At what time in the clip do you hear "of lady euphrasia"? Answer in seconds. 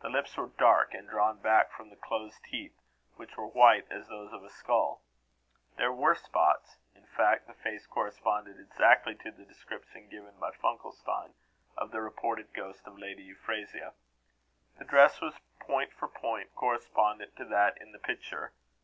12.88-13.92